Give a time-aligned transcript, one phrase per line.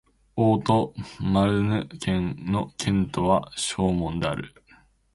[0.35, 4.55] オート＝マルヌ県の県都はショーモンである